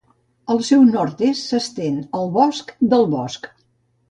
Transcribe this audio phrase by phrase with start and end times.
[0.53, 3.49] Al seu nord-est s'estén el Bosc del Bosc.